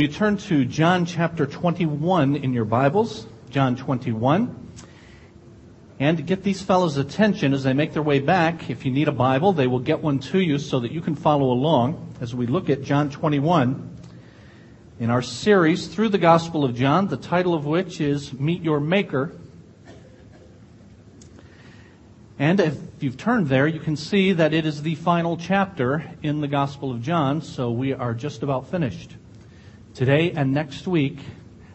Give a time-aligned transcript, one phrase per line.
[0.00, 4.70] You turn to John chapter 21 in your Bibles, John 21.
[5.98, 8.70] And get these fellows' attention as they make their way back.
[8.70, 11.16] If you need a Bible, they will get one to you so that you can
[11.16, 13.96] follow along as we look at John 21
[15.00, 18.78] in our series through the Gospel of John, the title of which is Meet Your
[18.78, 19.32] Maker.
[22.38, 26.40] And if you've turned there, you can see that it is the final chapter in
[26.40, 29.17] the Gospel of John, so we are just about finished
[29.98, 31.18] today and next week,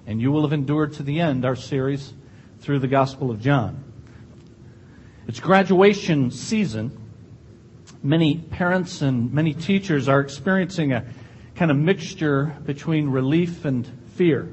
[0.07, 2.13] and you will have endured to the end our series
[2.61, 3.83] through the Gospel of John.
[5.27, 6.97] It's graduation season.
[8.01, 11.05] Many parents and many teachers are experiencing a
[11.55, 14.49] kind of mixture between relief and fear.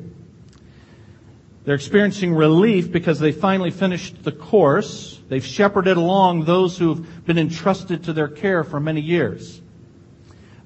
[1.63, 5.21] They're experiencing relief because they finally finished the course.
[5.29, 9.63] They've shepherded along those who've been entrusted to their care for many years.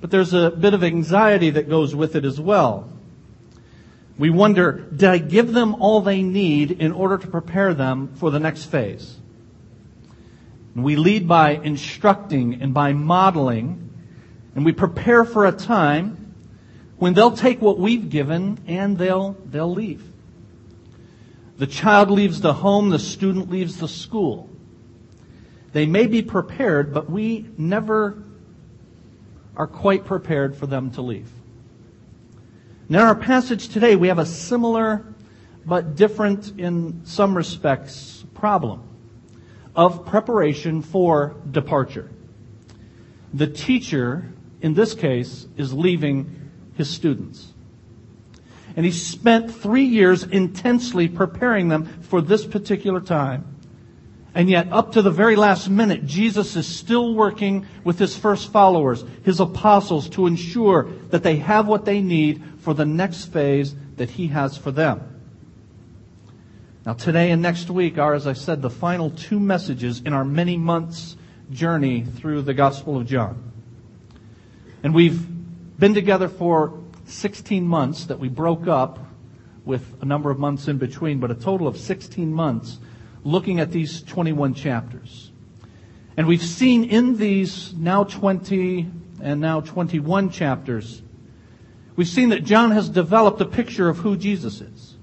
[0.00, 2.93] But there's a bit of anxiety that goes with it as well.
[4.16, 8.30] We wonder, did I give them all they need in order to prepare them for
[8.30, 9.16] the next phase?
[10.76, 13.90] We lead by instructing and by modeling,
[14.54, 16.34] and we prepare for a time
[16.96, 20.02] when they'll take what we've given and they'll, they'll leave.
[21.56, 24.48] The child leaves the home, the student leaves the school.
[25.72, 28.22] They may be prepared, but we never
[29.56, 31.28] are quite prepared for them to leave.
[32.86, 35.06] In our passage today, we have a similar
[35.64, 38.82] but different in some respects problem
[39.74, 42.10] of preparation for departure.
[43.32, 47.52] The teacher, in this case, is leaving his students.
[48.76, 53.53] And he spent three years intensely preparing them for this particular time.
[54.34, 58.50] And yet, up to the very last minute, Jesus is still working with his first
[58.50, 63.74] followers, his apostles, to ensure that they have what they need for the next phase
[63.96, 65.14] that he has for them.
[66.84, 70.24] Now, today and next week are, as I said, the final two messages in our
[70.24, 71.16] many months
[71.50, 73.52] journey through the Gospel of John.
[74.82, 75.24] And we've
[75.78, 78.98] been together for 16 months that we broke up
[79.64, 82.78] with a number of months in between, but a total of 16 months
[83.24, 85.32] looking at these 21 chapters.
[86.16, 88.88] And we've seen in these now 20
[89.22, 91.02] and now 21 chapters,
[91.96, 94.94] we've seen that John has developed a picture of who Jesus is.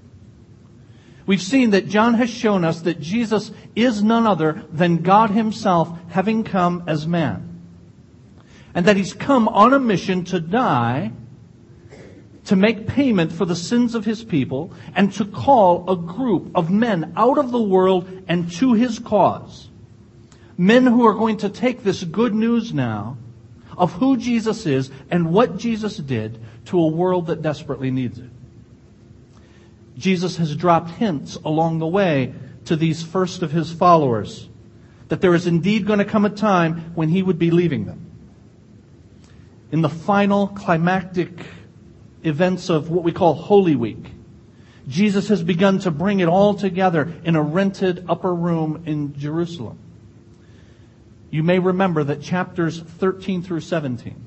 [1.26, 5.96] We've seen that John has shown us that Jesus is none other than God himself
[6.08, 7.60] having come as man.
[8.74, 11.12] And that he's come on a mission to die
[12.44, 16.70] to make payment for the sins of his people and to call a group of
[16.70, 19.68] men out of the world and to his cause.
[20.58, 23.16] Men who are going to take this good news now
[23.76, 28.30] of who Jesus is and what Jesus did to a world that desperately needs it.
[29.96, 34.48] Jesus has dropped hints along the way to these first of his followers
[35.08, 38.10] that there is indeed going to come a time when he would be leaving them.
[39.70, 41.30] In the final climactic
[42.22, 44.12] events of what we call Holy Week.
[44.88, 49.78] Jesus has begun to bring it all together in a rented upper room in Jerusalem.
[51.30, 54.26] You may remember that chapters 13 through 17,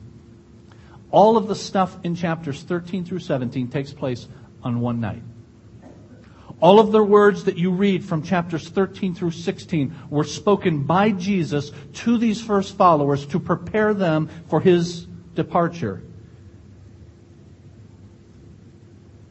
[1.11, 4.27] all of the stuff in chapters 13 through 17 takes place
[4.63, 5.21] on one night.
[6.61, 11.11] All of the words that you read from chapters 13 through 16 were spoken by
[11.11, 16.01] Jesus to these first followers to prepare them for his departure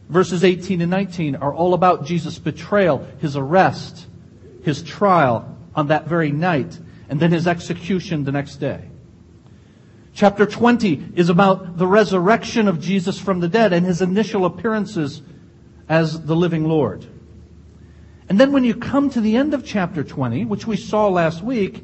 [0.08, 4.06] Verses 18 and 19 are all about Jesus' betrayal, his arrest,
[4.62, 6.78] his trial on that very night,
[7.08, 8.88] and then his execution the next day.
[10.14, 15.22] Chapter 20 is about the resurrection of Jesus from the dead and his initial appearances
[15.88, 17.04] as the living Lord.
[18.28, 21.42] And then when you come to the end of chapter 20, which we saw last
[21.42, 21.82] week,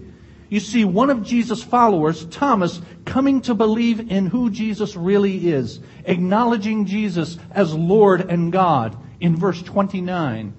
[0.51, 5.79] you see one of Jesus' followers, Thomas, coming to believe in who Jesus really is,
[6.05, 10.53] acknowledging Jesus as Lord and God in verse 29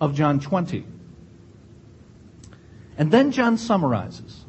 [0.00, 0.86] of John 20.
[2.96, 4.46] And then John summarizes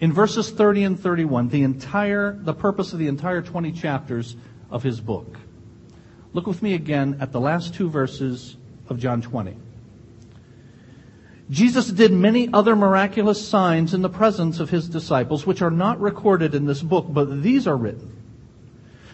[0.00, 4.34] in verses 30 and 31 the entire, the purpose of the entire 20 chapters
[4.68, 5.38] of his book.
[6.32, 8.56] Look with me again at the last two verses
[8.88, 9.56] of John 20.
[11.50, 16.00] Jesus did many other miraculous signs in the presence of his disciples, which are not
[16.00, 18.16] recorded in this book, but these are written.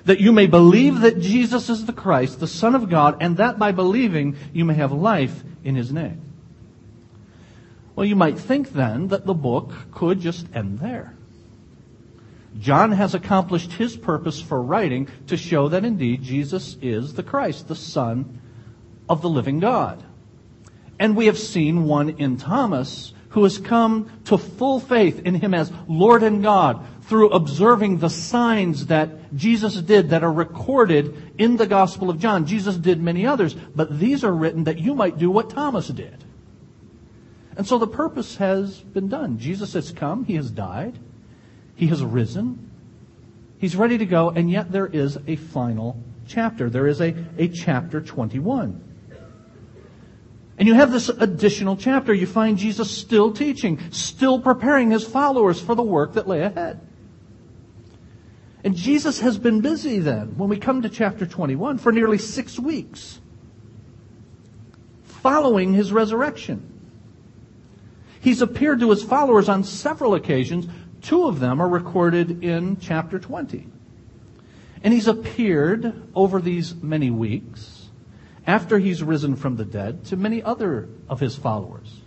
[0.04, 3.58] That you may believe that Jesus is the Christ, the Son of God, and that
[3.58, 6.22] by believing you may have life in his name.
[7.96, 11.14] Well, you might think then that the book could just end there.
[12.58, 17.68] John has accomplished his purpose for writing to show that indeed Jesus is the Christ,
[17.68, 18.40] the Son
[19.08, 20.02] of the living God.
[21.00, 25.54] And we have seen one in Thomas who has come to full faith in him
[25.54, 31.56] as Lord and God through observing the signs that Jesus did that are recorded in
[31.56, 32.44] the Gospel of John.
[32.44, 36.22] Jesus did many others, but these are written that you might do what Thomas did.
[37.56, 39.38] And so the purpose has been done.
[39.38, 40.98] Jesus has come, he has died,
[41.76, 42.70] he has risen,
[43.58, 46.68] he's ready to go, and yet there is a final chapter.
[46.68, 48.89] There is a, a chapter 21.
[50.60, 52.12] And you have this additional chapter.
[52.12, 56.86] You find Jesus still teaching, still preparing his followers for the work that lay ahead.
[58.62, 62.58] And Jesus has been busy then, when we come to chapter 21, for nearly six
[62.58, 63.20] weeks,
[65.02, 66.78] following his resurrection.
[68.20, 70.66] He's appeared to his followers on several occasions.
[71.00, 73.66] Two of them are recorded in chapter 20.
[74.84, 77.79] And he's appeared over these many weeks
[78.50, 82.00] after he's risen from the dead to many other of his followers.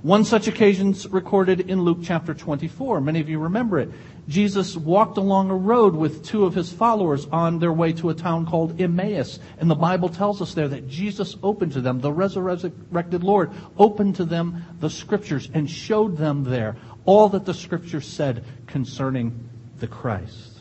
[0.00, 3.02] One such occasion is recorded in Luke chapter 24.
[3.02, 3.90] Many of you remember it.
[4.28, 8.14] Jesus walked along a road with two of his followers on their way to a
[8.14, 9.38] town called Emmaus.
[9.58, 14.16] And the Bible tells us there that Jesus opened to them, the resurrected Lord opened
[14.16, 19.50] to them the scriptures and showed them there all that the scriptures said concerning
[19.80, 20.60] the Christ.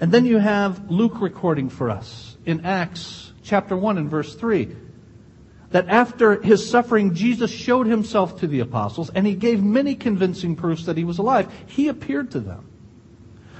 [0.00, 4.76] And then you have Luke recording for us in Acts chapter 1 and verse 3
[5.70, 10.56] that after his suffering, Jesus showed himself to the apostles and he gave many convincing
[10.56, 11.52] proofs that he was alive.
[11.66, 12.66] He appeared to them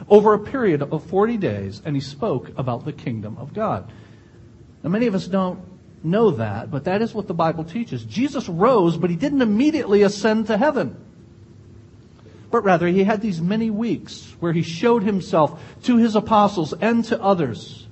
[0.09, 3.91] over a period of 40 days and he spoke about the kingdom of God.
[4.83, 5.61] Now, many of us don't
[6.03, 8.05] know that, but that is what the Bible teaches.
[8.05, 10.97] Jesus rose, but he didn't immediately ascend to heaven.
[12.51, 17.05] But rather, he had these many weeks where he showed himself to his apostles and
[17.07, 17.88] to others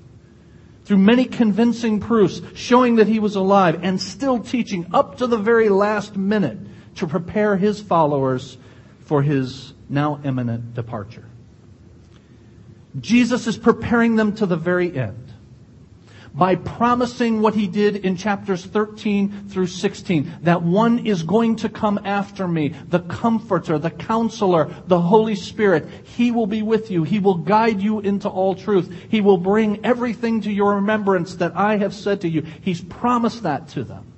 [0.87, 5.37] through many convincing proofs showing that he was alive and still teaching up to the
[5.37, 6.59] very last minute
[6.95, 8.57] to prepare his followers
[9.01, 11.25] for his now imminent departure.
[13.01, 15.26] Jesus is preparing them to the very end
[16.37, 21.71] by promising what he did in chapters 13 through 16, that one is going to
[21.71, 25.89] come after me, the comforter, the counselor, the Holy Spirit.
[26.05, 27.05] He will be with you.
[27.05, 28.95] He will guide you into all truth.
[29.09, 32.43] He will bring everything to your remembrance that I have said to you.
[32.61, 34.13] He's promised that to them.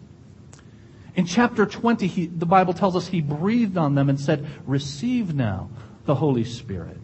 [1.15, 5.35] In chapter 20, he, the Bible tells us he breathed on them and said, receive
[5.35, 5.71] now
[6.05, 6.97] the Holy Spirit.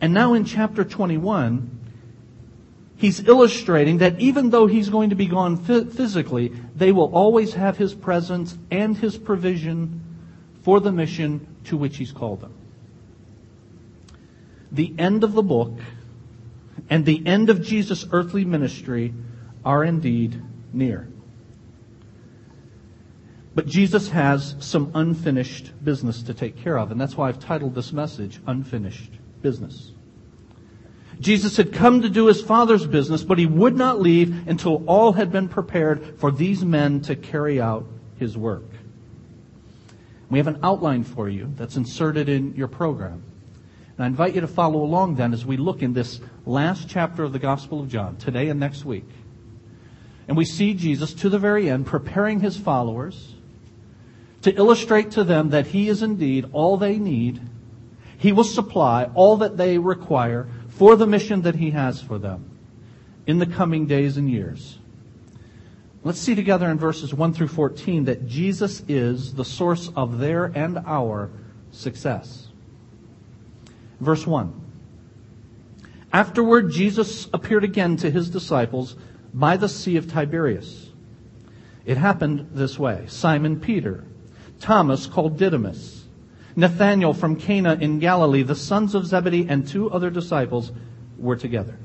[0.00, 1.83] And now in chapter 21,
[3.04, 7.76] he's illustrating that even though he's going to be gone physically, they will always have
[7.76, 10.00] his presence and his provision
[10.62, 12.54] for the mission to which he's called them.
[14.72, 15.78] The end of the book
[16.88, 19.12] and the end of Jesus' earthly ministry
[19.66, 20.40] are indeed
[20.72, 21.06] near.
[23.54, 27.74] But Jesus has some unfinished business to take care of, and that's why I've titled
[27.74, 29.12] this message, Unfinished
[29.42, 29.93] Business.
[31.24, 35.14] Jesus had come to do his Father's business, but he would not leave until all
[35.14, 37.86] had been prepared for these men to carry out
[38.18, 38.64] his work.
[40.28, 43.22] We have an outline for you that's inserted in your program.
[43.96, 47.24] And I invite you to follow along then as we look in this last chapter
[47.24, 49.08] of the Gospel of John, today and next week.
[50.28, 53.34] And we see Jesus to the very end preparing his followers
[54.42, 57.40] to illustrate to them that he is indeed all they need.
[58.18, 62.50] He will supply all that they require for the mission that He has for them
[63.26, 64.78] in the coming days and years.
[66.02, 70.44] Let's see together in verses 1 through 14 that Jesus is the source of their
[70.44, 71.30] and our
[71.72, 72.48] success.
[74.00, 74.60] Verse 1.
[76.12, 78.96] Afterward, Jesus appeared again to his disciples
[79.32, 80.90] by the Sea of Tiberias.
[81.86, 84.04] It happened this way Simon Peter,
[84.60, 86.03] Thomas called Didymus,
[86.56, 90.72] Nathanael from Cana in Galilee, the sons of Zebedee, and two other disciples
[91.18, 91.78] were together.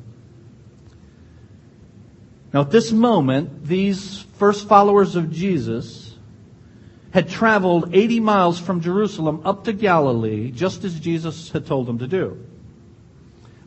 [2.54, 6.16] Now, at this moment, these first followers of Jesus
[7.12, 12.00] had traveled 80 miles from Jerusalem up to Galilee, just as Jesus had told them
[12.00, 12.44] to do.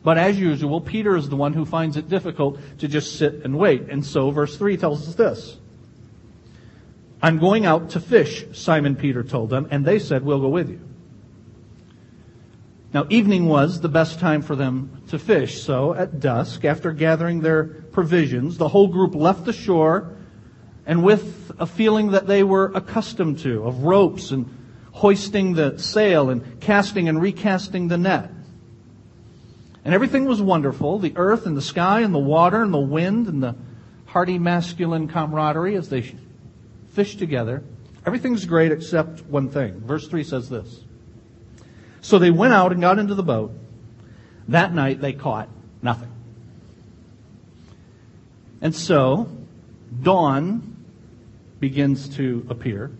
[0.03, 3.57] But as usual, Peter is the one who finds it difficult to just sit and
[3.57, 3.83] wait.
[3.89, 5.57] And so, verse 3 tells us this.
[7.21, 10.69] I'm going out to fish, Simon Peter told them, and they said, We'll go with
[10.69, 10.81] you.
[12.93, 17.41] Now, evening was the best time for them to fish, so at dusk, after gathering
[17.41, 20.15] their provisions, the whole group left the shore
[20.85, 24.45] and with a feeling that they were accustomed to, of ropes and
[24.91, 28.29] hoisting the sail and casting and recasting the net.
[29.83, 33.27] And everything was wonderful the earth and the sky and the water and the wind
[33.27, 33.55] and the
[34.05, 36.13] hearty masculine camaraderie as they
[36.91, 37.63] fished together.
[38.05, 39.79] Everything's great except one thing.
[39.79, 40.81] Verse 3 says this.
[42.03, 43.53] So they went out and got into the boat.
[44.49, 45.47] That night they caught
[45.81, 46.11] nothing.
[48.61, 49.29] And so,
[50.01, 50.75] dawn
[51.61, 52.91] begins to appear.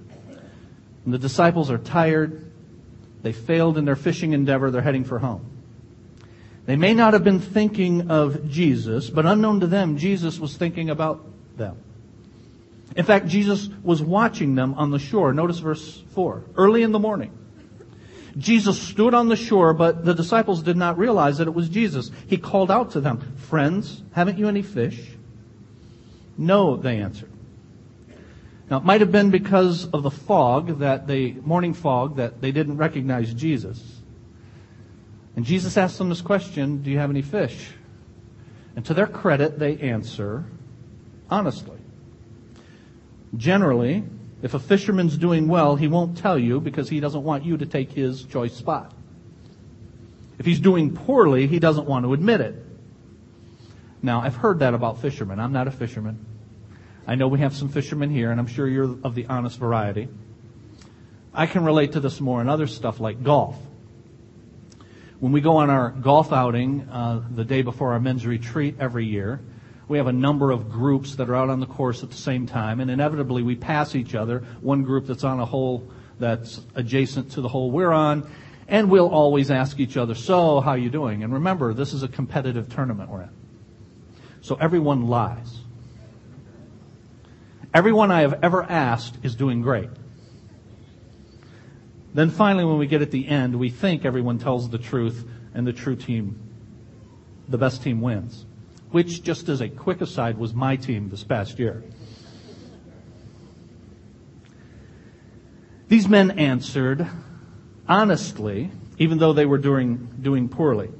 [1.04, 2.50] And the disciples are tired.
[3.24, 4.72] They failed in their fishing endeavor.
[4.72, 5.46] They're heading for home.
[6.66, 10.90] They may not have been thinking of Jesus, but unknown to them, Jesus was thinking
[10.90, 11.26] about
[11.58, 11.76] them.
[12.96, 15.34] In fact, Jesus was watching them on the shore.
[15.34, 16.44] Notice verse 4.
[16.56, 17.38] Early in the morning.
[18.38, 22.12] Jesus stood on the shore, but the disciples did not realize that it was Jesus.
[22.28, 25.00] He called out to them, Friends, haven't you any fish?
[26.38, 27.30] No, they answered.
[28.70, 32.52] Now, it might have been because of the fog, that the morning fog, that they
[32.52, 34.02] didn't recognize Jesus.
[35.36, 37.70] And Jesus asked them this question Do you have any fish?
[38.76, 40.46] And to their credit, they answer
[41.30, 41.78] honestly.
[43.36, 44.04] Generally,
[44.44, 47.66] if a fisherman's doing well, he won't tell you because he doesn't want you to
[47.66, 48.94] take his choice spot.
[50.38, 52.56] If he's doing poorly, he doesn't want to admit it.
[54.02, 55.40] Now, I've heard that about fishermen.
[55.40, 56.26] I'm not a fisherman.
[57.08, 60.10] I know we have some fishermen here, and I'm sure you're of the honest variety.
[61.34, 63.56] I can relate to this more in other stuff like golf.
[65.22, 69.06] When we go on our golf outing uh, the day before our men's retreat every
[69.06, 69.40] year,
[69.88, 72.46] we have a number of groups that are out on the course at the same
[72.46, 74.44] time, and inevitably we pass each other.
[74.62, 75.88] One group that's on a hole
[76.20, 78.30] that's adjacent to the hole we're on,
[78.68, 82.08] and we'll always ask each other, "So, how you doing?" And remember, this is a
[82.08, 83.30] competitive tournament we're in,
[84.42, 85.60] so everyone lies.
[87.74, 89.90] Everyone I have ever asked is doing great.
[92.14, 95.66] Then finally, when we get at the end, we think everyone tells the truth and
[95.66, 96.36] the true team,
[97.50, 98.46] the best team wins.
[98.94, 101.84] Which, just as a quick aside, was my team this past year.
[105.88, 107.08] These men answered
[107.90, 108.70] honestly,
[109.00, 110.92] even though they were doing, doing poorly.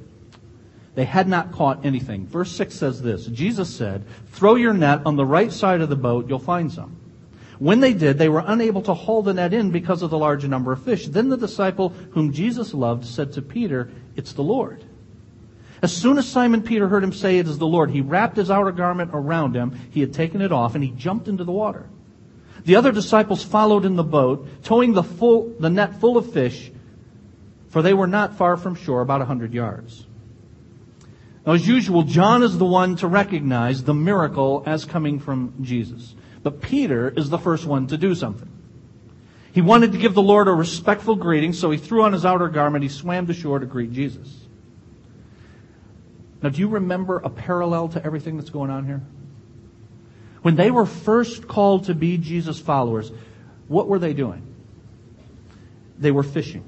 [0.96, 2.26] They had not caught anything.
[2.26, 5.94] Verse 6 says this Jesus said, Throw your net on the right side of the
[5.94, 6.96] boat, you'll find some.
[7.60, 10.44] When they did, they were unable to haul the net in because of the large
[10.44, 11.06] number of fish.
[11.06, 14.84] Then the disciple whom Jesus loved said to Peter, It's the Lord.
[15.84, 18.50] As soon as Simon Peter heard him say, It is the Lord, he wrapped his
[18.50, 19.78] outer garment around him.
[19.90, 21.90] He had taken it off, and he jumped into the water.
[22.64, 26.72] The other disciples followed in the boat, towing the, full, the net full of fish,
[27.68, 30.06] for they were not far from shore, about a hundred yards.
[31.46, 36.14] Now, as usual, John is the one to recognize the miracle as coming from Jesus.
[36.42, 38.50] But Peter is the first one to do something.
[39.52, 42.48] He wanted to give the Lord a respectful greeting, so he threw on his outer
[42.48, 42.84] garment.
[42.84, 44.43] He swam to shore to greet Jesus.
[46.44, 49.00] Now, do you remember a parallel to everything that's going on here?
[50.42, 53.10] When they were first called to be Jesus' followers,
[53.66, 54.46] what were they doing?
[55.98, 56.62] They were fishing.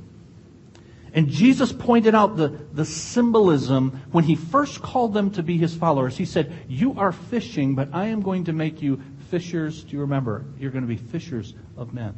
[1.12, 5.74] And Jesus pointed out the, the symbolism when he first called them to be his
[5.74, 6.16] followers.
[6.16, 10.00] He said, You are fishing, but I am going to make you fishers, do you
[10.00, 10.46] remember?
[10.58, 12.14] You're going to be fishers of men.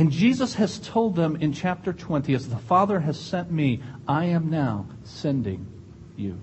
[0.00, 4.24] And Jesus has told them in chapter 20, as the Father has sent me, I
[4.24, 5.66] am now sending
[6.16, 6.40] you.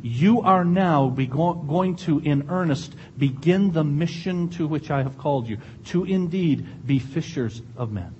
[0.00, 5.48] You are now going to, in earnest, begin the mission to which I have called
[5.48, 8.14] you, to indeed be fishers of men.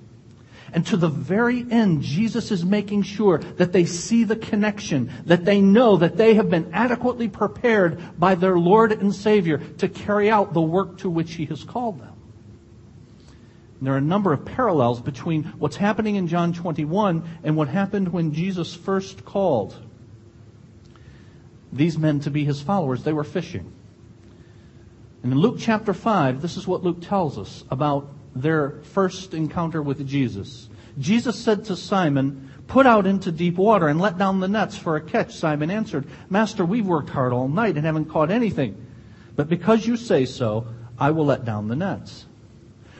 [0.73, 5.45] And to the very end, Jesus is making sure that they see the connection, that
[5.45, 10.29] they know that they have been adequately prepared by their Lord and Savior to carry
[10.29, 12.14] out the work to which He has called them.
[13.85, 17.67] And there are a number of parallels between what's happening in John 21 and what
[17.67, 19.79] happened when Jesus first called
[21.71, 23.03] these men to be His followers.
[23.03, 23.71] They were fishing.
[25.21, 29.83] And in Luke chapter 5, this is what Luke tells us about their first encounter
[29.83, 30.67] with Jesus.
[30.97, 34.95] Jesus said to Simon, Put out into deep water and let down the nets for
[34.95, 35.35] a catch.
[35.35, 38.83] Simon answered, Master, we've worked hard all night and haven't caught anything.
[39.35, 40.65] But because you say so,
[40.97, 42.25] I will let down the nets.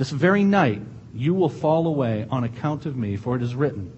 [0.00, 0.80] This very night,
[1.12, 3.92] you will fall away on account of me, for it is written,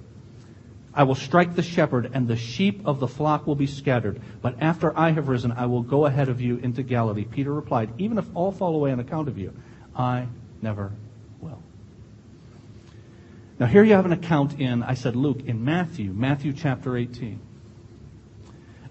[0.93, 4.21] I will strike the shepherd, and the sheep of the flock will be scattered.
[4.41, 7.25] But after I have risen, I will go ahead of you into Galilee.
[7.25, 9.53] Peter replied, Even if all fall away on account of you,
[9.95, 10.27] I
[10.61, 10.91] never
[11.41, 11.63] will.
[13.61, 17.39] Now, here you have an account in, I said Luke, in Matthew, Matthew chapter 18,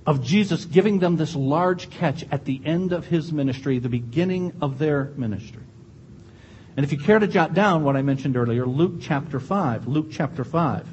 [0.06, 4.53] of Jesus giving them this large catch at the end of his ministry, the beginning
[4.62, 5.63] of their ministry.
[6.75, 10.08] And if you care to jot down what I mentioned earlier, Luke chapter 5, Luke
[10.10, 10.88] chapter 5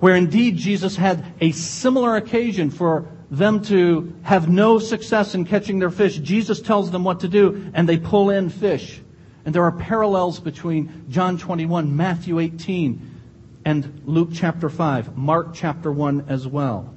[0.00, 5.78] where indeed Jesus had a similar occasion for them to have no success in catching
[5.78, 6.18] their fish.
[6.18, 9.00] Jesus tells them what to do, and they pull in fish.
[9.44, 13.14] And there are parallels between John 21, Matthew 18,
[13.64, 16.94] and Luke chapter 5, Mark chapter 1 as well.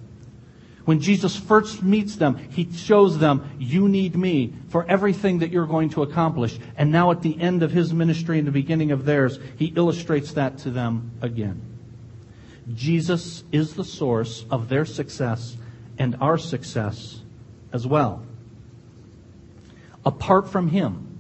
[0.92, 5.66] When Jesus first meets them, he shows them, You need me for everything that you're
[5.66, 6.60] going to accomplish.
[6.76, 10.34] And now at the end of his ministry and the beginning of theirs, he illustrates
[10.34, 11.62] that to them again.
[12.74, 15.56] Jesus is the source of their success
[15.98, 17.22] and our success
[17.72, 18.26] as well.
[20.06, 21.20] Apart from Him,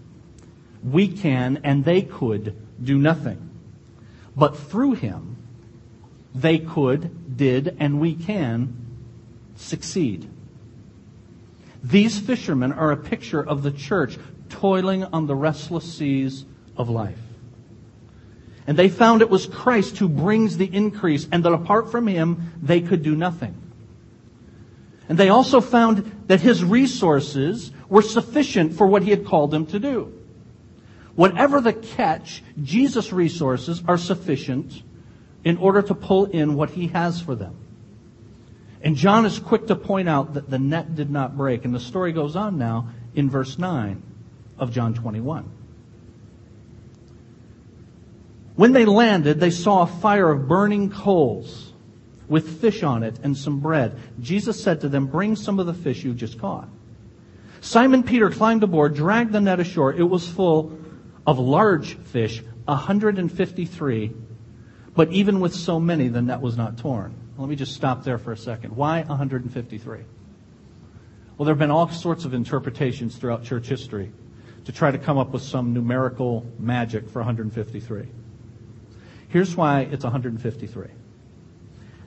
[0.84, 3.50] we can and they could do nothing.
[4.36, 5.38] But through Him,
[6.36, 8.82] they could, did, and we can
[9.56, 10.30] succeed.
[11.84, 14.18] These fishermen are a picture of the church
[14.50, 16.46] toiling on the restless seas
[16.78, 17.18] of life.
[18.68, 22.54] And they found it was Christ who brings the increase, and that apart from him,
[22.62, 23.56] they could do nothing.
[25.10, 29.66] And they also found that his resources were sufficient for what he had called them
[29.68, 30.14] to do.
[31.16, 34.84] Whatever the catch, Jesus' resources are sufficient
[35.44, 37.58] in order to pull in what he has for them.
[38.84, 41.66] And John is quick to point out that the net did not break.
[41.66, 44.02] And the story goes on now in verse 9
[44.58, 45.50] of John 21.
[48.56, 51.74] When they landed, they saw a fire of burning coals
[52.28, 53.98] with fish on it and some bread.
[54.20, 56.68] Jesus said to them, Bring some of the fish you just caught.
[57.60, 59.94] Simon Peter climbed aboard, dragged the net ashore.
[59.94, 60.78] It was full
[61.28, 64.12] of large fish, 153.
[64.96, 67.16] But even with so many, the net was not torn.
[67.42, 68.76] Let me just stop there for a second.
[68.76, 70.00] Why 153?
[71.38, 74.12] Well, there have been all sorts of interpretations throughout church history
[74.66, 78.08] to try to come up with some numerical magic for 153.
[79.30, 80.88] Here's why it's 153.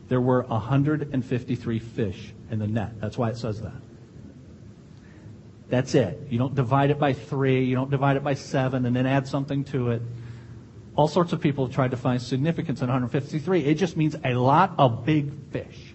[0.06, 3.00] There were 153 fish in the net.
[3.00, 3.82] That's why it says that.
[5.68, 6.28] That's it.
[6.30, 7.64] You don't divide it by three.
[7.64, 10.02] You don't divide it by seven and then add something to it.
[10.96, 13.64] All sorts of people have tried to find significance in 153.
[13.64, 15.94] It just means a lot of big fish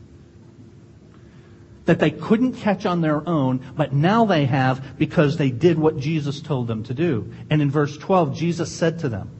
[1.85, 5.97] that they couldn't catch on their own, but now they have because they did what
[5.97, 7.33] Jesus told them to do.
[7.49, 9.31] And in verse 12, Jesus said to them,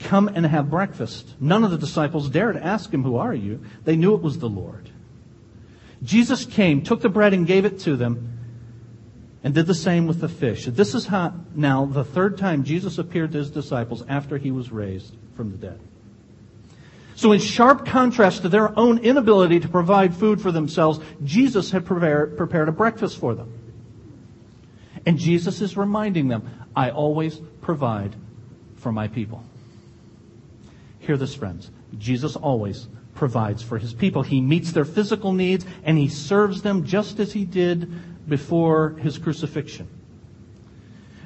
[0.00, 1.36] Come and have breakfast.
[1.40, 3.64] None of the disciples dared ask him, Who are you?
[3.84, 4.90] They knew it was the Lord.
[6.02, 8.39] Jesus came, took the bread, and gave it to them,
[9.42, 10.66] and did the same with the fish.
[10.66, 14.70] This is how, now the third time Jesus appeared to his disciples after he was
[14.70, 15.80] raised from the dead.
[17.14, 21.84] So, in sharp contrast to their own inability to provide food for themselves, Jesus had
[21.84, 23.52] prepared, a breakfast for them.
[25.04, 28.16] And Jesus is reminding them, I always provide
[28.76, 29.44] for my people.
[31.00, 31.70] Hear this, friends.
[31.98, 34.22] Jesus always provides for his people.
[34.22, 37.90] He meets their physical needs and he serves them just as he did
[38.28, 39.88] before his crucifixion.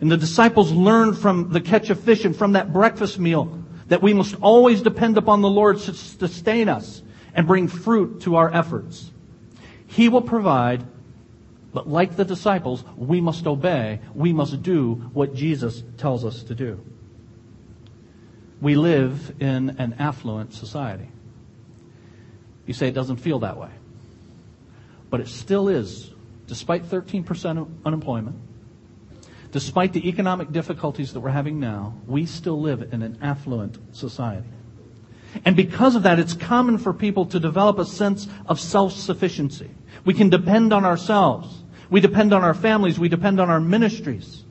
[0.00, 4.02] And the disciples learned from the catch of fish and from that breakfast meal that
[4.02, 7.02] we must always depend upon the Lord to sustain us
[7.34, 9.10] and bring fruit to our efforts.
[9.86, 10.84] He will provide,
[11.72, 14.00] but like the disciples, we must obey.
[14.14, 16.80] We must do what Jesus tells us to do
[18.64, 21.06] we live in an affluent society.
[22.64, 23.68] You say it doesn't feel that way.
[25.10, 26.10] But it still is,
[26.46, 28.36] despite 13% unemployment,
[29.52, 34.48] despite the economic difficulties that we're having now, we still live in an affluent society.
[35.44, 39.70] And because of that, it's common for people to develop a sense of self-sufficiency.
[40.04, 41.62] We can depend on ourselves.
[41.90, 42.98] We depend on our families.
[42.98, 44.44] We depend on our ministries.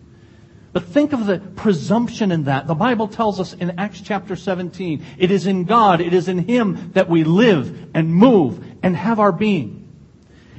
[0.74, 2.68] But think of the presumption in that.
[2.68, 6.40] The Bible tells us in Acts chapter 17, it is in God, it is in
[6.40, 9.83] Him that we live and move and have our being.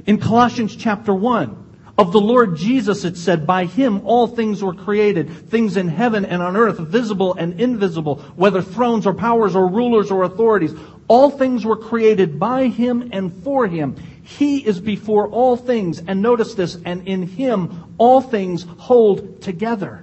[0.05, 1.63] In Colossians chapter 1,
[1.97, 6.25] of the Lord Jesus it said, by Him all things were created, things in heaven
[6.25, 10.73] and on earth, visible and invisible, whether thrones or powers or rulers or authorities.
[11.07, 13.95] All things were created by Him and for Him.
[14.23, 20.01] He is before all things, and notice this, and in Him all things hold together.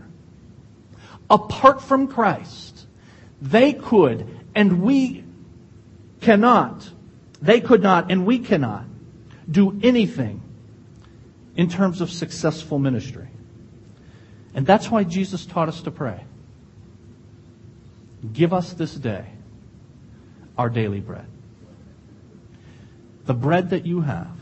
[1.28, 2.86] apart from Christ,
[3.40, 5.24] they could and we
[6.20, 6.88] cannot,
[7.40, 8.84] they could not and we cannot
[9.50, 10.40] do anything
[11.56, 13.28] in terms of successful ministry.
[14.54, 16.24] And that's why Jesus taught us to pray.
[18.32, 19.26] Give us this day
[20.56, 21.26] our daily bread.
[23.24, 24.36] The bread that you have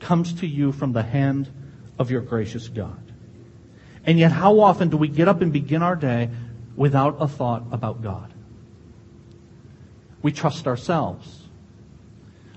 [0.00, 1.50] comes to you from the hand
[1.98, 2.98] of your gracious God.
[4.04, 6.30] And yet, how often do we get up and begin our day
[6.74, 8.32] without a thought about God?
[10.22, 11.42] We trust ourselves.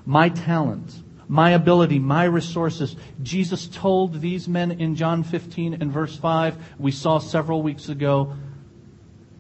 [0.06, 0.92] My talent,
[1.28, 2.96] my ability, my resources.
[3.24, 8.36] Jesus told these men in John 15 and verse 5, we saw several weeks ago,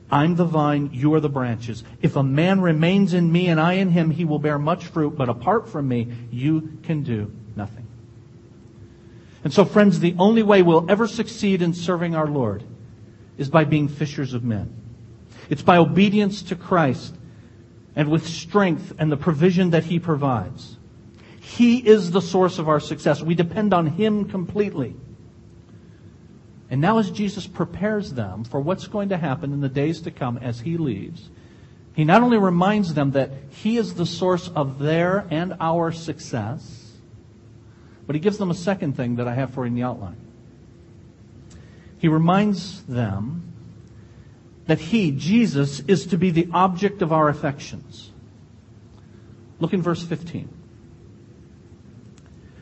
[0.09, 1.83] I'm the vine, you are the branches.
[2.01, 5.17] If a man remains in me and I in him, he will bear much fruit,
[5.17, 7.87] but apart from me, you can do nothing.
[9.43, 12.63] And so, friends, the only way we'll ever succeed in serving our Lord
[13.37, 14.73] is by being fishers of men.
[15.49, 17.15] It's by obedience to Christ
[17.95, 20.77] and with strength and the provision that He provides.
[21.45, 23.21] He is the source of our success.
[23.21, 24.95] We depend on Him completely.
[26.71, 30.11] And now, as Jesus prepares them for what's going to happen in the days to
[30.11, 31.29] come as He leaves,
[31.93, 36.93] He not only reminds them that He is the source of their and our success,
[38.07, 40.17] but He gives them a second thing that I have for you in the outline.
[41.99, 43.53] He reminds them
[44.65, 48.11] that He, Jesus, is to be the object of our affections.
[49.59, 50.54] Look in verse 15.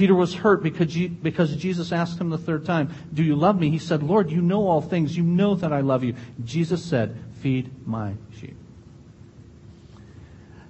[0.00, 3.68] Peter was hurt because, because Jesus asked him the third time, Do you love me?
[3.68, 5.14] He said, Lord, you know all things.
[5.14, 6.14] You know that I love you.
[6.42, 8.56] Jesus said, Feed my sheep.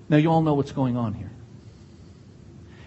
[0.08, 1.30] Now, you all know what's going on here.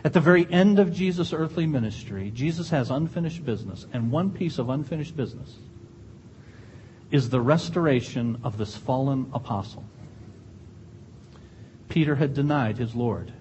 [0.04, 4.58] At the very end of Jesus' earthly ministry, Jesus has unfinished business, and one piece
[4.58, 5.56] of unfinished business
[7.10, 9.86] is the restoration of this fallen apostle.
[11.88, 13.32] Peter had denied his Lord.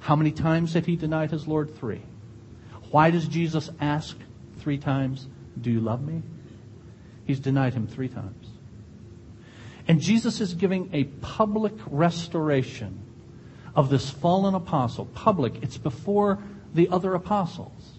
[0.00, 1.76] How many times had he denied his Lord?
[1.78, 2.02] Three.
[2.90, 4.16] Why does Jesus ask
[4.58, 5.26] three times,
[5.60, 6.22] Do you love me?
[7.26, 8.48] He's denied him three times.
[9.86, 12.98] And Jesus is giving a public restoration
[13.74, 15.06] of this fallen apostle.
[15.06, 15.62] Public.
[15.62, 16.38] It's before
[16.74, 17.98] the other apostles.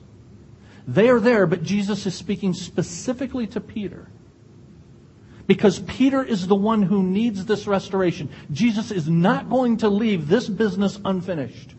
[0.88, 4.08] They are there, but Jesus is speaking specifically to Peter.
[5.46, 8.30] Because Peter is the one who needs this restoration.
[8.52, 11.74] Jesus is not going to leave this business unfinished.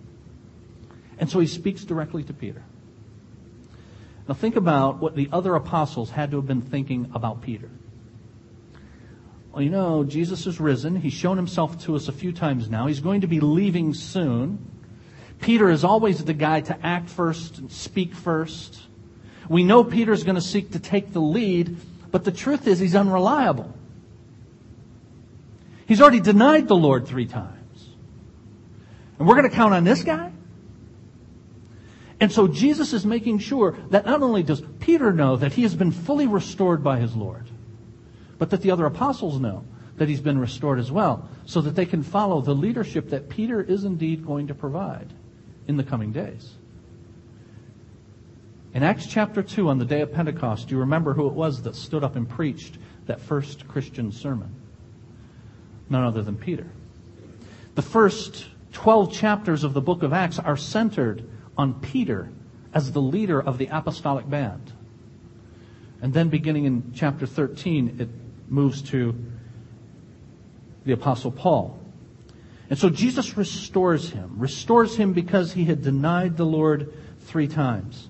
[1.19, 2.65] And so he speaks directly to Peter.
[4.31, 7.69] Now think about what the other apostles had to have been thinking about Peter.
[9.51, 10.95] Well, you know, Jesus is risen.
[10.95, 12.87] He's shown himself to us a few times now.
[12.87, 14.71] He's going to be leaving soon.
[15.41, 18.81] Peter is always the guy to act first and speak first.
[19.49, 21.77] We know Peter's going to seek to take the lead,
[22.13, 23.75] but the truth is he's unreliable.
[25.89, 27.89] He's already denied the Lord three times.
[29.19, 30.31] And we're going to count on this guy?
[32.21, 35.75] And so Jesus is making sure that not only does Peter know that he has
[35.75, 37.47] been fully restored by his Lord,
[38.39, 39.65] but that the other apostles know
[39.97, 43.61] that he's been restored as well, so that they can follow the leadership that Peter
[43.63, 45.13] is indeed going to provide
[45.67, 46.53] in the coming days.
[48.73, 51.75] In Acts chapter 2, on the day of Pentecost, you remember who it was that
[51.75, 54.55] stood up and preached that first Christian sermon?
[55.89, 56.67] None other than Peter.
[57.75, 61.29] The first 12 chapters of the book of Acts are centered
[61.61, 62.31] on Peter
[62.73, 64.73] as the leader of the apostolic band.
[66.01, 68.09] And then beginning in chapter 13, it
[68.49, 69.15] moves to
[70.87, 71.79] the apostle Paul.
[72.71, 78.09] And so Jesus restores him, restores him because he had denied the Lord three times.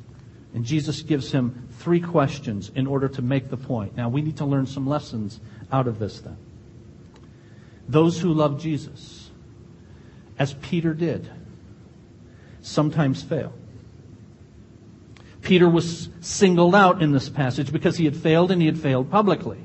[0.54, 3.96] And Jesus gives him three questions in order to make the point.
[3.96, 5.40] Now, we need to learn some lessons
[5.72, 6.36] out of this then.
[7.88, 9.30] Those who love Jesus,
[10.38, 11.28] as Peter did,
[12.62, 13.52] sometimes fail.
[15.42, 19.10] Peter was singled out in this passage because he had failed and he had failed
[19.10, 19.58] publicly.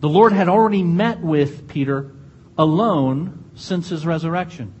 [0.00, 2.10] The Lord had already met with Peter
[2.56, 4.74] alone since his resurrection.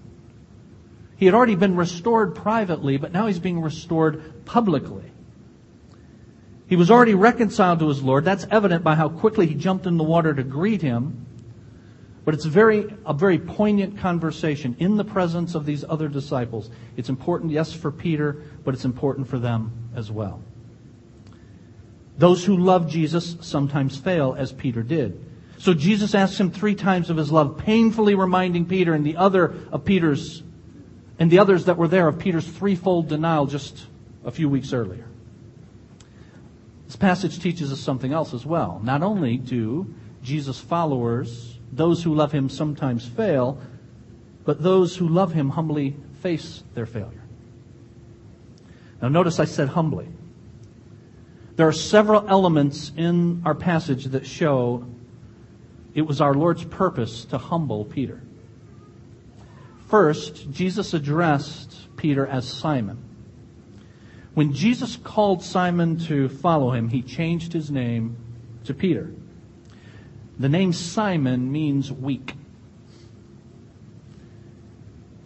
[1.16, 5.10] He had already been restored privately, but now he's being restored publicly.
[6.68, 8.24] He was already reconciled to his Lord.
[8.24, 11.26] That's evident by how quickly he jumped in the water to greet him.
[12.28, 16.68] But it's very, a very poignant conversation in the presence of these other disciples.
[16.94, 20.42] It's important, yes, for Peter, but it's important for them as well.
[22.18, 25.24] Those who love Jesus sometimes fail, as Peter did.
[25.56, 29.54] So Jesus asks him three times of his love, painfully reminding Peter and the other
[29.72, 30.42] of Peter's,
[31.18, 33.86] and the others that were there of Peter's threefold denial just
[34.26, 35.06] a few weeks earlier.
[36.84, 38.82] This passage teaches us something else as well.
[38.84, 43.60] Not only do Jesus' followers, those who love him, sometimes fail,
[44.44, 47.22] but those who love him humbly face their failure.
[49.00, 50.08] Now, notice I said humbly.
[51.56, 54.84] There are several elements in our passage that show
[55.94, 58.22] it was our Lord's purpose to humble Peter.
[59.88, 63.02] First, Jesus addressed Peter as Simon.
[64.34, 68.16] When Jesus called Simon to follow him, he changed his name
[68.64, 69.10] to Peter.
[70.38, 72.34] The name Simon means weak.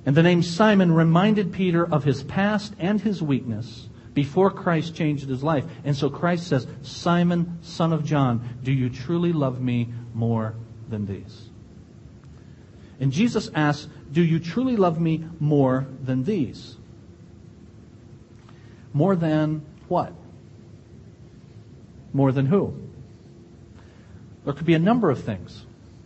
[0.05, 5.29] And the name Simon reminded Peter of his past and his weakness before Christ changed
[5.29, 5.65] his life.
[5.85, 10.55] And so Christ says, Simon, son of John, do you truly love me more
[10.89, 11.49] than these?
[13.01, 16.77] And Jesus asks, Do you truly love me more than these?
[18.93, 20.13] More than what?
[22.13, 22.77] More than who?
[24.45, 25.65] There could be a number of things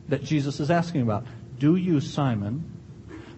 [0.09, 1.25] that Jesus is asking about.
[1.59, 2.71] Do you, Simon,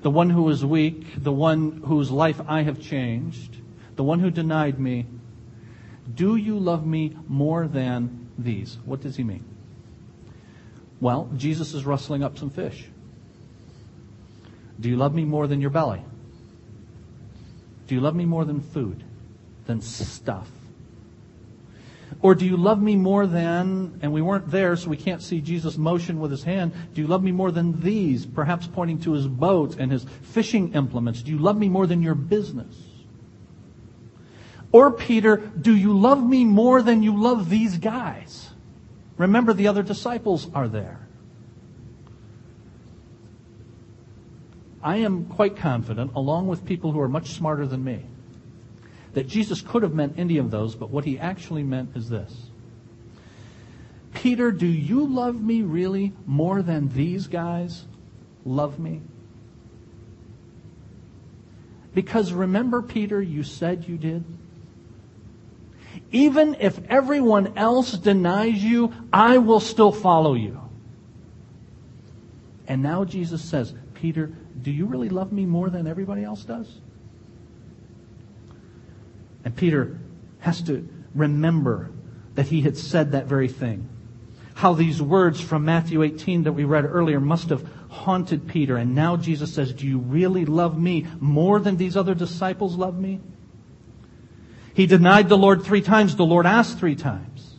[0.02, 3.56] the one who is weak, the one whose life I have changed,
[3.96, 5.06] the one who denied me,
[6.14, 8.78] do you love me more than these?
[8.84, 9.44] What does he mean?
[11.00, 12.86] Well, Jesus is rustling up some fish.
[14.80, 16.02] Do you love me more than your belly?
[17.86, 19.04] Do you love me more than food?
[19.68, 20.48] than stuff?
[22.20, 25.40] Or do you love me more than, and we weren't there, so we can't see
[25.40, 29.12] Jesus' motion with his hand, do you love me more than these, perhaps pointing to
[29.12, 31.22] his boat and his fishing implements?
[31.22, 32.74] Do you love me more than your business?
[34.72, 38.50] Or, Peter, do you love me more than you love these guys?
[39.16, 41.08] Remember, the other disciples are there.
[44.82, 48.04] I am quite confident, along with people who are much smarter than me,
[49.14, 52.34] that Jesus could have meant any of those, but what he actually meant is this.
[54.14, 57.84] Peter, do you love me really more than these guys
[58.44, 59.00] love me?
[61.94, 64.24] Because remember, Peter, you said you did?
[66.12, 70.60] Even if everyone else denies you, I will still follow you.
[72.66, 76.80] And now Jesus says, Peter, do you really love me more than everybody else does?
[79.44, 79.98] And Peter
[80.40, 81.90] has to remember
[82.34, 83.88] that he had said that very thing.
[84.54, 88.76] How these words from Matthew 18 that we read earlier must have haunted Peter.
[88.76, 92.98] And now Jesus says, Do you really love me more than these other disciples love
[92.98, 93.20] me?
[94.74, 96.16] He denied the Lord three times.
[96.16, 97.54] The Lord asked three times.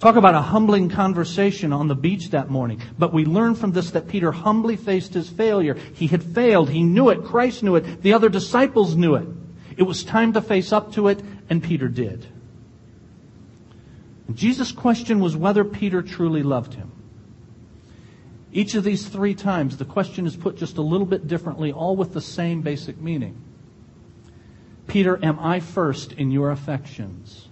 [0.00, 2.80] Talk about a humbling conversation on the beach that morning.
[2.98, 5.74] But we learn from this that Peter humbly faced his failure.
[5.74, 6.70] He had failed.
[6.70, 7.24] He knew it.
[7.24, 8.02] Christ knew it.
[8.02, 9.28] The other disciples knew it.
[9.80, 12.26] It was time to face up to it, and Peter did.
[14.28, 16.92] And Jesus' question was whether Peter truly loved him.
[18.52, 21.96] Each of these three times, the question is put just a little bit differently, all
[21.96, 23.42] with the same basic meaning.
[24.86, 27.48] Peter, am I first in your affections?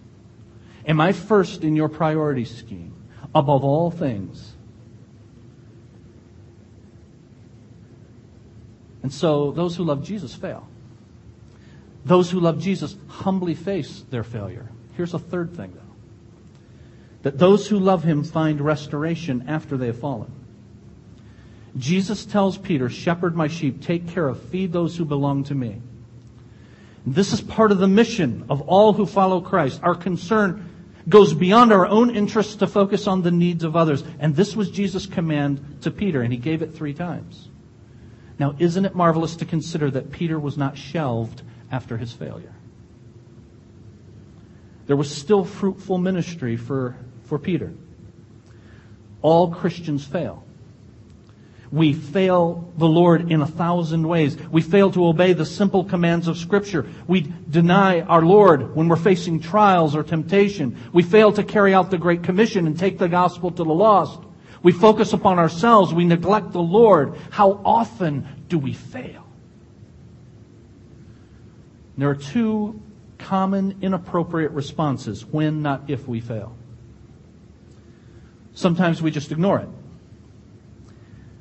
[0.86, 2.94] Am I first in your priority scheme
[3.34, 4.52] above all things?
[9.02, 10.68] And so those who love Jesus fail.
[12.08, 14.66] Those who love Jesus humbly face their failure.
[14.96, 15.82] Here's a third thing, though
[17.22, 20.32] that those who love him find restoration after they have fallen.
[21.76, 25.82] Jesus tells Peter, Shepherd my sheep, take care of, feed those who belong to me.
[27.04, 29.80] This is part of the mission of all who follow Christ.
[29.82, 30.70] Our concern
[31.08, 34.02] goes beyond our own interests to focus on the needs of others.
[34.18, 37.48] And this was Jesus' command to Peter, and he gave it three times.
[38.38, 42.54] Now, isn't it marvelous to consider that Peter was not shelved after his failure.
[44.86, 47.72] There was still fruitful ministry for, for Peter.
[49.20, 50.44] All Christians fail.
[51.70, 54.38] We fail the Lord in a thousand ways.
[54.50, 56.86] We fail to obey the simple commands of Scripture.
[57.06, 60.78] We deny our Lord when we're facing trials or temptation.
[60.94, 64.20] We fail to carry out the Great Commission and take the gospel to the lost.
[64.62, 65.92] We focus upon ourselves.
[65.92, 67.16] We neglect the Lord.
[67.30, 69.27] How often do we fail?
[71.98, 72.80] There are two
[73.18, 76.56] common inappropriate responses when, not if, we fail.
[78.54, 79.68] Sometimes we just ignore it.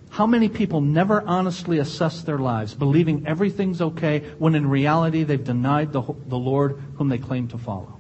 [0.10, 5.44] How many people never honestly assess their lives, believing everything's okay, when in reality they've
[5.44, 8.00] denied the, the Lord whom they claim to follow?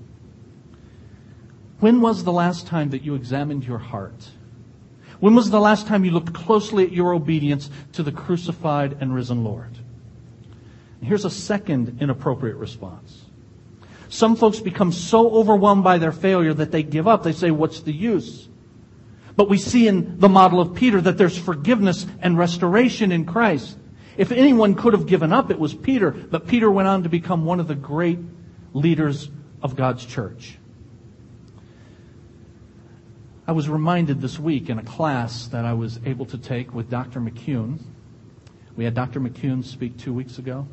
[1.80, 4.30] When was the last time that you examined your heart?
[5.20, 9.14] When was the last time you looked closely at your obedience to the crucified and
[9.14, 9.78] risen Lord?
[11.02, 13.26] Here's a second inappropriate response.
[14.10, 17.24] Some folks become so overwhelmed by their failure that they give up.
[17.24, 18.48] They say, What's the use?
[19.36, 23.78] But we see in the model of Peter that there's forgiveness and restoration in Christ.
[24.18, 26.10] If anyone could have given up, it was Peter.
[26.10, 28.18] But Peter went on to become one of the great
[28.74, 29.30] leaders
[29.62, 30.58] of God's church.
[33.46, 36.90] I was reminded this week in a class that I was able to take with
[36.90, 37.22] Dr.
[37.22, 37.80] McCune.
[38.76, 39.22] We had Dr.
[39.22, 40.68] McCune speak two weeks ago.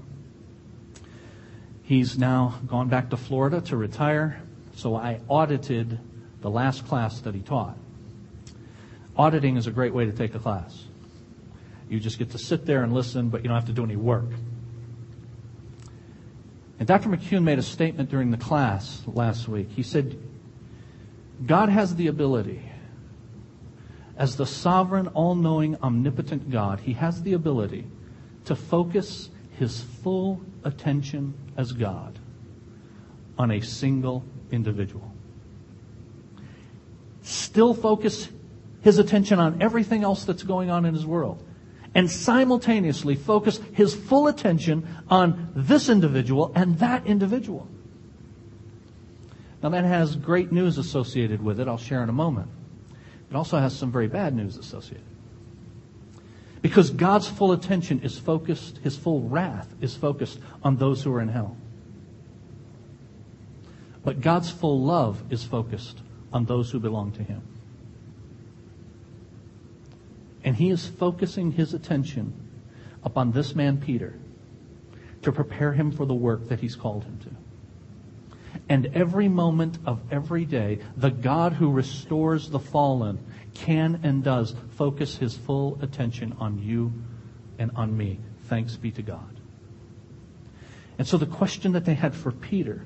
[1.85, 4.40] He's now gone back to Florida to retire,
[4.75, 5.99] so I audited
[6.40, 7.77] the last class that he taught.
[9.16, 10.85] Auditing is a great way to take a class.
[11.90, 13.97] You just get to sit there and listen, but you don't have to do any
[13.97, 14.31] work.
[16.79, 17.11] And Dr.
[17.11, 19.68] McCune made a statement during the class last week.
[19.70, 20.18] He said,
[21.44, 22.62] God has the ability,
[24.16, 27.87] as the sovereign, all knowing, omnipotent God, He has the ability
[28.47, 32.18] to focus His full attention as God
[33.38, 35.12] on a single individual.
[37.22, 38.28] Still focus
[38.82, 41.42] his attention on everything else that's going on in his world
[41.94, 47.68] and simultaneously focus his full attention on this individual and that individual.
[49.62, 52.48] Now, that has great news associated with it, I'll share in a moment.
[53.30, 55.06] It also has some very bad news associated.
[56.64, 61.20] Because God's full attention is focused, his full wrath is focused on those who are
[61.20, 61.59] in hell.
[64.03, 65.98] But God's full love is focused
[66.33, 67.42] on those who belong to him.
[70.42, 72.33] And he is focusing his attention
[73.03, 74.18] upon this man, Peter,
[75.20, 78.61] to prepare him for the work that he's called him to.
[78.70, 83.18] And every moment of every day, the God who restores the fallen
[83.54, 86.92] can and does focus his full attention on you
[87.58, 88.18] and on me.
[88.48, 89.40] Thanks be to God.
[90.98, 92.84] And so the question that they had for Peter,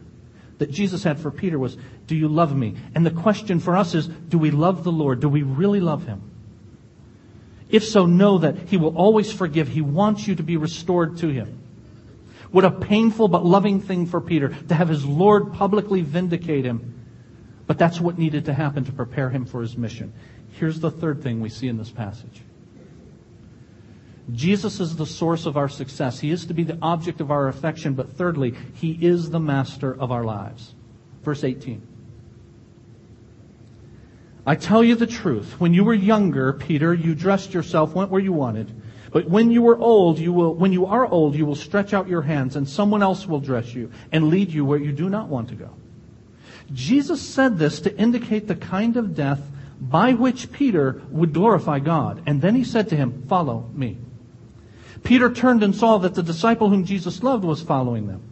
[0.58, 1.76] that Jesus had for Peter was,
[2.06, 2.76] Do you love me?
[2.94, 5.20] And the question for us is, Do we love the Lord?
[5.20, 6.22] Do we really love him?
[7.70, 9.68] If so, know that He will always forgive.
[9.68, 11.58] He wants you to be restored to Him.
[12.50, 16.94] What a painful but loving thing for Peter to have his Lord publicly vindicate him.
[17.66, 20.14] But that's what needed to happen to prepare him for his mission.
[20.58, 22.42] Here's the third thing we see in this passage.
[24.32, 26.18] Jesus is the source of our success.
[26.18, 29.98] He is to be the object of our affection, but thirdly, He is the master
[29.98, 30.74] of our lives.
[31.22, 31.86] Verse 18.
[34.46, 35.60] I tell you the truth.
[35.60, 38.70] When you were younger, Peter, you dressed yourself, went where you wanted.
[39.10, 42.08] But when you are old, you will, when you are old, you will stretch out
[42.08, 45.28] your hands and someone else will dress you and lead you where you do not
[45.28, 45.70] want to go.
[46.72, 49.40] Jesus said this to indicate the kind of death
[49.80, 52.22] by which Peter would glorify God.
[52.26, 53.98] And then he said to him, follow me.
[55.04, 58.22] Peter turned and saw that the disciple whom Jesus loved was following them.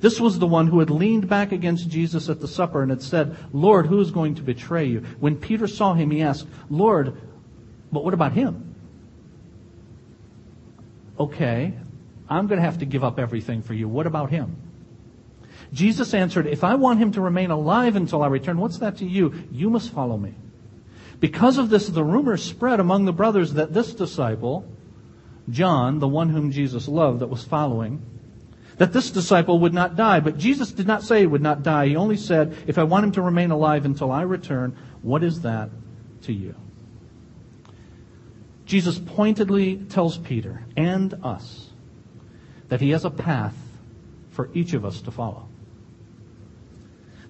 [0.00, 3.02] This was the one who had leaned back against Jesus at the supper and had
[3.02, 5.00] said, Lord, who is going to betray you?
[5.18, 7.20] When Peter saw him, he asked, Lord,
[7.92, 8.74] but what about him?
[11.18, 11.74] Okay,
[12.30, 13.88] I'm going to have to give up everything for you.
[13.88, 14.56] What about him?
[15.72, 19.06] Jesus answered, If I want him to remain alive until I return, what's that to
[19.06, 19.34] you?
[19.52, 20.34] You must follow me.
[21.20, 24.66] Because of this, the rumor spread among the brothers that this disciple,
[25.50, 28.02] John, the one whom Jesus loved that was following,
[28.78, 30.20] that this disciple would not die.
[30.20, 31.88] But Jesus did not say he would not die.
[31.88, 35.42] He only said, if I want him to remain alive until I return, what is
[35.42, 35.68] that
[36.22, 36.54] to you?
[38.64, 41.68] Jesus pointedly tells Peter and us
[42.68, 43.56] that he has a path
[44.30, 45.48] for each of us to follow.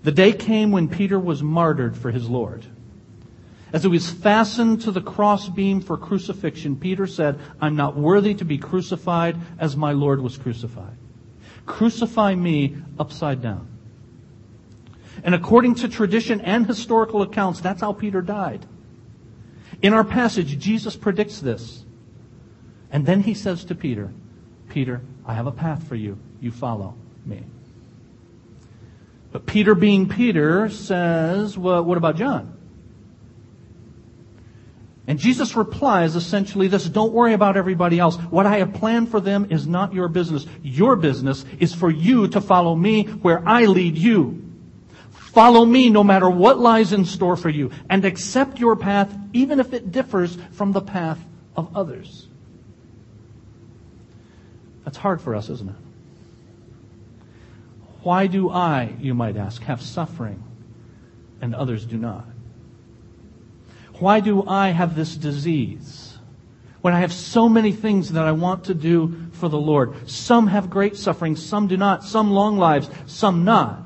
[0.03, 2.64] The day came when Peter was martyred for his Lord.
[3.72, 8.44] As he was fastened to the crossbeam for crucifixion, Peter said, I'm not worthy to
[8.44, 10.96] be crucified as my Lord was crucified.
[11.66, 13.68] Crucify me upside down.
[15.23, 18.66] And according to tradition and historical accounts, that's how Peter died.
[19.83, 21.85] In our passage, Jesus predicts this.
[22.90, 24.12] And then he says to Peter,
[24.68, 26.18] Peter, I have a path for you.
[26.40, 26.94] You follow
[27.25, 27.44] me.
[29.31, 32.56] But Peter, being Peter, says, well, what about John?
[35.07, 38.17] And Jesus replies essentially this don't worry about everybody else.
[38.17, 40.46] What I have planned for them is not your business.
[40.63, 44.46] Your business is for you to follow me where I lead you.
[45.11, 49.61] Follow me no matter what lies in store for you and accept your path even
[49.61, 51.19] if it differs from the path
[51.57, 52.27] of others.
[54.85, 55.77] That's hard for us, isn't it?
[58.03, 60.42] Why do I, you might ask, have suffering
[61.40, 62.27] and others do not?
[64.01, 66.19] Why do I have this disease
[66.81, 70.09] when I have so many things that I want to do for the Lord?
[70.09, 72.03] Some have great suffering, some do not.
[72.03, 73.83] Some long lives, some not.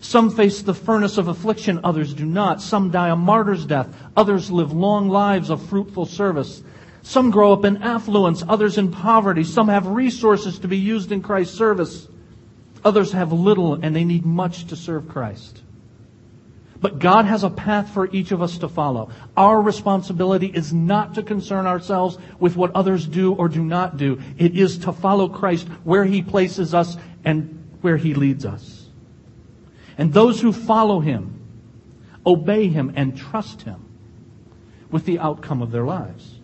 [0.00, 2.60] Some face the furnace of affliction, others do not.
[2.60, 6.62] Some die a martyr's death, others live long lives of fruitful service.
[7.02, 9.44] Some grow up in affluence, others in poverty.
[9.44, 12.08] Some have resources to be used in Christ's service.
[12.82, 15.62] Others have little and they need much to serve Christ.
[16.84, 19.08] But God has a path for each of us to follow.
[19.38, 24.20] Our responsibility is not to concern ourselves with what others do or do not do.
[24.36, 28.86] It is to follow Christ where He places us and where He leads us.
[29.96, 31.40] And those who follow Him,
[32.26, 33.82] obey Him, and trust Him
[34.90, 36.34] with the outcome of their lives.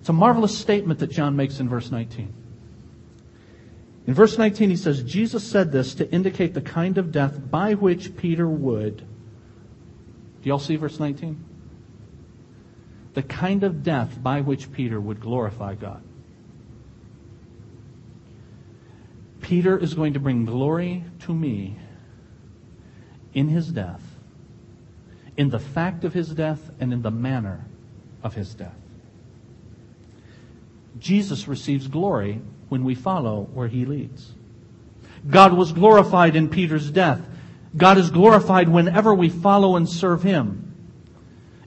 [0.00, 2.41] It's a marvelous statement that John makes in verse 19.
[4.06, 7.74] In verse 19, he says, Jesus said this to indicate the kind of death by
[7.74, 8.98] which Peter would.
[8.98, 11.44] Do y'all see verse 19?
[13.14, 16.02] The kind of death by which Peter would glorify God.
[19.40, 21.76] Peter is going to bring glory to me
[23.34, 24.02] in his death,
[25.36, 27.66] in the fact of his death, and in the manner
[28.22, 28.81] of his death.
[30.98, 34.32] Jesus receives glory when we follow where he leads.
[35.28, 37.20] God was glorified in Peter's death.
[37.76, 40.74] God is glorified whenever we follow and serve him.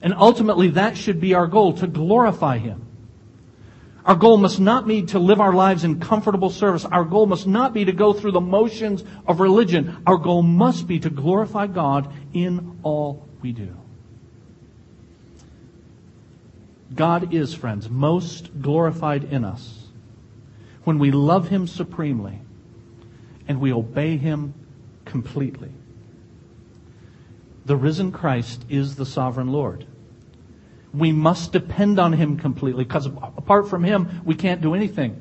[0.02, 2.86] And ultimately, that should be our goal, to glorify him.
[4.04, 6.84] Our goal must not be to live our lives in comfortable service.
[6.84, 9.96] Our goal must not be to go through the motions of religion.
[10.06, 13.76] Our goal must be to glorify God in all we do.
[16.94, 19.86] God is, friends, most glorified in us
[20.84, 22.40] when we love Him supremely
[23.48, 24.54] and we obey Him
[25.04, 25.70] completely.
[27.64, 29.86] The risen Christ is the sovereign Lord.
[30.94, 35.20] We must depend on Him completely because apart from Him, we can't do anything.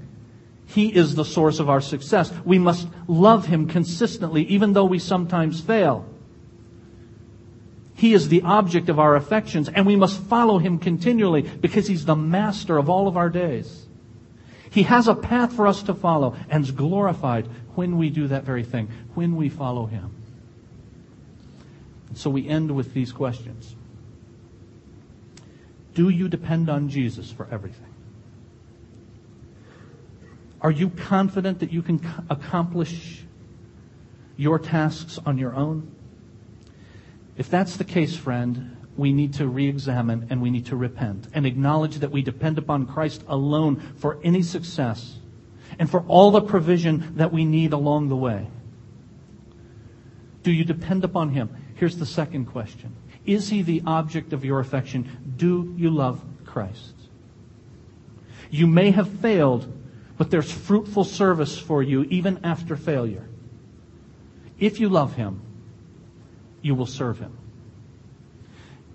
[0.68, 2.32] He is the source of our success.
[2.44, 6.08] We must love Him consistently, even though we sometimes fail.
[8.06, 12.06] He is the object of our affections, and we must follow Him continually because He's
[12.06, 13.88] the master of all of our days.
[14.70, 18.44] He has a path for us to follow and is glorified when we do that
[18.44, 20.12] very thing, when we follow Him.
[22.14, 23.76] So we end with these questions.
[25.96, 27.92] Do you depend on Jesus for everything?
[30.62, 33.24] Are you confident that you can accomplish
[34.38, 35.95] your tasks on your own?
[37.38, 41.46] If that's the case, friend, we need to re-examine and we need to repent and
[41.46, 45.18] acknowledge that we depend upon Christ alone for any success
[45.78, 48.48] and for all the provision that we need along the way.
[50.44, 51.50] Do you depend upon Him?
[51.76, 52.96] Here's the second question.
[53.26, 55.34] Is He the object of your affection?
[55.36, 56.94] Do you love Christ?
[58.50, 59.72] You may have failed,
[60.18, 63.28] but there's fruitful service for you even after failure.
[64.60, 65.42] If you love Him,
[66.66, 67.38] you will serve Him.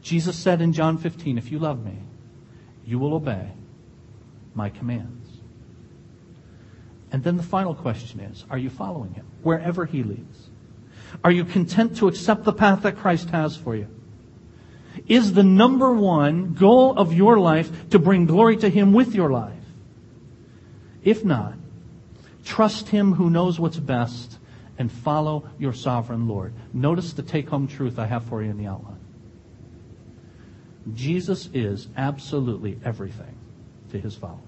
[0.02, 1.96] Jesus said in John 15, If you love me,
[2.84, 3.52] you will obey
[4.54, 5.28] my commands.
[7.12, 10.48] And then the final question is Are you following him wherever he leads?
[11.22, 13.86] Are you content to accept the path that Christ has for you?
[15.06, 19.30] Is the number one goal of your life to bring glory to him with your
[19.30, 19.54] life?
[21.04, 21.54] If not,
[22.44, 24.39] trust him who knows what's best
[24.81, 26.55] and follow your sovereign Lord.
[26.72, 28.99] Notice the take home truth I have for you in the outline.
[30.95, 33.37] Jesus is absolutely everything
[33.91, 34.41] to his followers.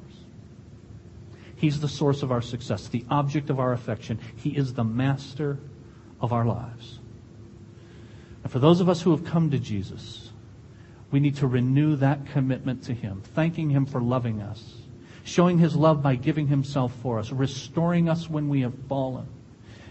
[1.54, 4.18] He's the source of our success, the object of our affection.
[4.36, 5.58] He is the master
[6.18, 6.98] of our lives.
[8.42, 10.32] And for those of us who have come to Jesus,
[11.10, 14.78] we need to renew that commitment to him, thanking him for loving us,
[15.24, 19.26] showing his love by giving himself for us, restoring us when we have fallen,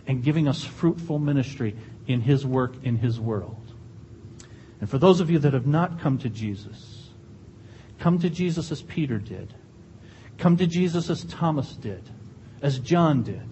[0.07, 1.75] and giving us fruitful ministry
[2.07, 3.57] in his work in his world.
[4.79, 7.09] And for those of you that have not come to Jesus,
[7.99, 9.53] come to Jesus as Peter did.
[10.37, 12.01] Come to Jesus as Thomas did,
[12.61, 13.47] as John did.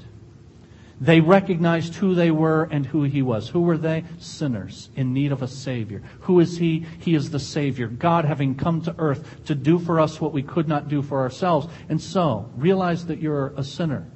[1.02, 3.47] They recognized who they were and who he was.
[3.47, 4.04] Who were they?
[4.18, 6.02] Sinners in need of a Savior.
[6.22, 6.86] Who is he?
[7.00, 7.88] He is the Savior.
[7.88, 11.20] God having come to earth to do for us what we could not do for
[11.22, 11.68] ourselves.
[11.88, 14.08] And so, realize that you're a sinner.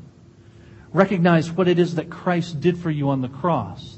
[0.93, 3.97] Recognize what it is that Christ did for you on the cross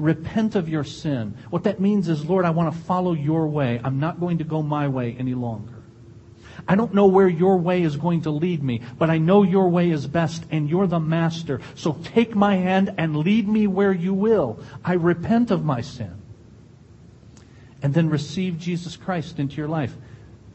[0.00, 1.36] repent of your sin.
[1.50, 3.80] What that means is, Lord, I want to follow your way.
[3.84, 5.74] I'm not going to go my way any longer.
[6.66, 9.68] I don't know where your way is going to lead me, but I know your
[9.68, 11.60] way is best and you're the master.
[11.74, 14.62] So take my hand and lead me where you will.
[14.84, 16.20] I repent of my sin.
[17.82, 19.94] And then receive Jesus Christ into your life.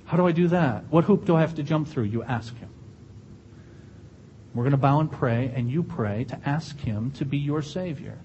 [0.05, 0.85] How do I do that?
[0.89, 2.03] What hoop do I have to jump through?
[2.03, 2.69] You ask him.
[4.55, 7.61] We're going to bow and pray, and you pray to ask him to be your
[7.61, 8.17] Savior.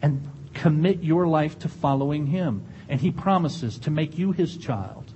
[0.00, 2.64] And commit your life to following him.
[2.88, 5.12] And he promises to make you his child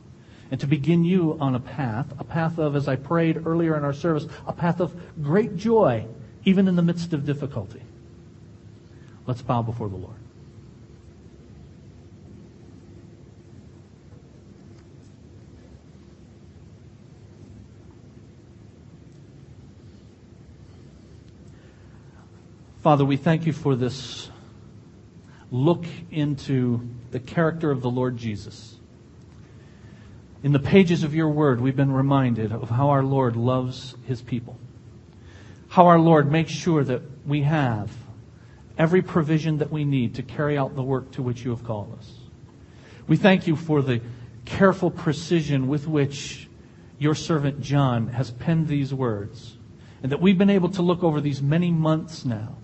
[0.51, 3.85] and to begin you on a path, a path of, as I prayed earlier in
[3.85, 6.07] our service, a path of great joy,
[6.45, 7.83] even in the midst of difficulty.
[9.27, 10.18] Let's bow before the Lord.
[22.89, 24.31] Father, we thank you for this
[25.51, 28.77] look into the character of the Lord Jesus.
[30.43, 34.23] In the pages of your word, we've been reminded of how our Lord loves his
[34.23, 34.59] people.
[35.69, 37.91] How our Lord makes sure that we have
[38.79, 41.95] every provision that we need to carry out the work to which you have called
[41.99, 42.11] us.
[43.07, 44.01] We thank you for the
[44.47, 46.49] careful precision with which
[46.99, 49.59] your servant John has penned these words,
[50.03, 52.57] and that we've been able to look over these many months now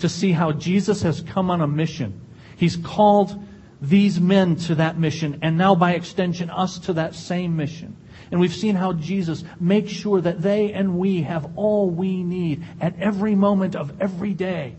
[0.00, 2.20] to see how Jesus has come on a mission.
[2.56, 3.42] He's called
[3.80, 7.96] these men to that mission, and now by extension, us to that same mission.
[8.30, 12.64] And we've seen how Jesus makes sure that they and we have all we need
[12.80, 14.76] at every moment of every day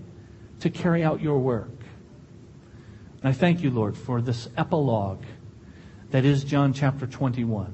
[0.60, 1.70] to carry out your work.
[3.22, 5.24] And I thank you, Lord, for this epilogue
[6.12, 7.74] that is John chapter 21,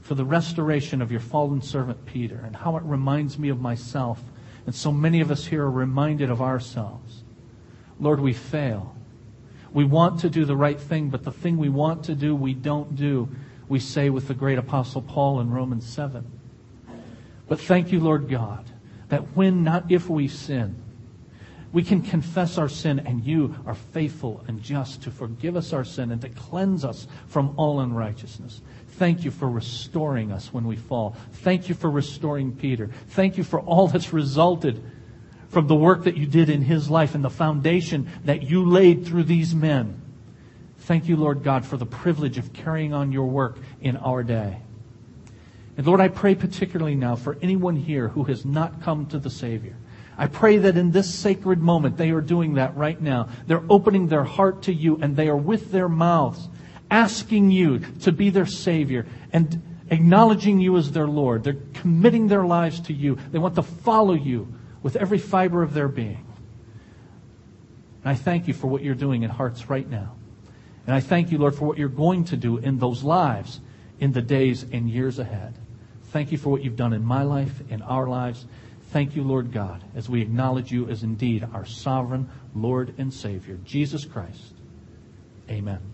[0.00, 4.20] for the restoration of your fallen servant Peter, and how it reminds me of myself.
[4.66, 7.22] And so many of us here are reminded of ourselves.
[7.98, 8.94] Lord, we fail.
[9.72, 12.54] We want to do the right thing, but the thing we want to do, we
[12.54, 13.28] don't do.
[13.68, 16.24] We say with the great apostle Paul in Romans 7.
[17.48, 18.64] But thank you, Lord God,
[19.08, 20.81] that when, not if we sin,
[21.72, 25.84] we can confess our sin and you are faithful and just to forgive us our
[25.84, 28.60] sin and to cleanse us from all unrighteousness.
[28.88, 31.16] Thank you for restoring us when we fall.
[31.32, 32.90] Thank you for restoring Peter.
[33.08, 34.82] Thank you for all that's resulted
[35.48, 39.06] from the work that you did in his life and the foundation that you laid
[39.06, 40.00] through these men.
[40.80, 44.58] Thank you, Lord God, for the privilege of carrying on your work in our day.
[45.76, 49.30] And Lord, I pray particularly now for anyone here who has not come to the
[49.30, 49.76] Savior.
[50.16, 53.28] I pray that in this sacred moment they are doing that right now.
[53.46, 56.48] They're opening their heart to you and they are with their mouths
[56.90, 61.42] asking you to be their Savior and acknowledging you as their Lord.
[61.42, 63.16] They're committing their lives to you.
[63.30, 64.52] They want to follow you
[64.82, 66.26] with every fiber of their being.
[68.04, 70.14] And I thank you for what you're doing in hearts right now.
[70.86, 73.60] And I thank you, Lord, for what you're going to do in those lives
[74.00, 75.54] in the days and years ahead.
[76.06, 78.44] Thank you for what you've done in my life, in our lives.
[78.92, 83.58] Thank you, Lord God, as we acknowledge you as indeed our sovereign Lord and Savior,
[83.64, 84.52] Jesus Christ.
[85.48, 85.91] Amen.